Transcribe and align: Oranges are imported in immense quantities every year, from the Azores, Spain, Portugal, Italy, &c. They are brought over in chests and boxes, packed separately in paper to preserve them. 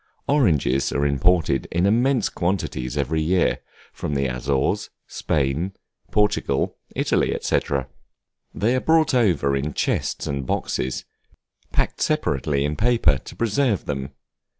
Oranges 0.27 0.91
are 0.91 1.05
imported 1.05 1.67
in 1.71 1.85
immense 1.85 2.27
quantities 2.29 2.97
every 2.97 3.21
year, 3.21 3.59
from 3.93 4.15
the 4.15 4.25
Azores, 4.25 4.89
Spain, 5.05 5.73
Portugal, 6.09 6.75
Italy, 6.95 7.37
&c. 7.39 7.59
They 8.51 8.75
are 8.75 8.79
brought 8.81 9.13
over 9.13 9.55
in 9.55 9.75
chests 9.75 10.25
and 10.25 10.43
boxes, 10.47 11.05
packed 11.71 12.01
separately 12.01 12.65
in 12.65 12.77
paper 12.77 13.19
to 13.19 13.35
preserve 13.35 13.85
them. 13.85 14.09